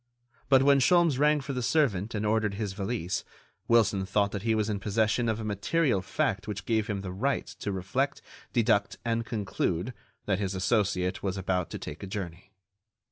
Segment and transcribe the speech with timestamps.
[0.49, 3.23] But when Sholmes rang for the servant and ordered his valise,
[3.67, 7.11] Wilson thought that he was in possession of a material fact which gave him the
[7.11, 8.19] right to reflect,
[8.51, 9.93] deduct and conclude
[10.25, 12.51] that his associate was about to take a journey.